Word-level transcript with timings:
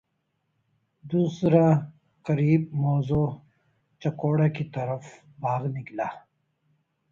دوسرا 1.03 1.67
قریب 2.25 2.61
موضع 2.83 3.25
چکوڑہ 4.01 4.47
کی 4.55 4.63
طرف 4.75 5.03
بھاگ 5.41 5.63
نکلا۔ 5.75 6.07